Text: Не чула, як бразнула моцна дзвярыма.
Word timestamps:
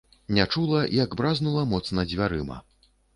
Не 0.37 0.45
чула, 0.53 0.79
як 1.03 1.13
бразнула 1.19 1.65
моцна 1.73 2.07
дзвярыма. 2.09 2.57